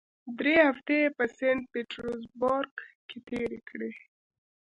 [0.37, 2.75] درې هفتې یې په سینټ پیټرزبورګ
[3.07, 3.91] کې تېرې کړې.